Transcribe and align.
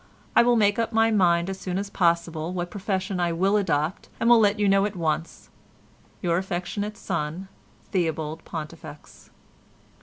I 0.35 0.41
will 0.41 0.55
make 0.55 0.79
up 0.79 0.91
my 0.91 1.11
mind 1.11 1.47
as 1.47 1.59
soon 1.59 1.77
as 1.77 1.91
possible 1.91 2.53
what 2.53 2.71
profession 2.71 3.19
I 3.19 3.31
will 3.31 3.55
adopt, 3.55 4.09
and 4.19 4.27
will 4.31 4.39
let 4.39 4.57
you 4.57 4.67
know 4.67 4.83
at 4.85 4.95
once.—Your 4.95 6.39
affectionate 6.39 6.97
son, 6.97 7.49
THEOBALD 7.91 8.43
PONTIFEX." 8.43 9.29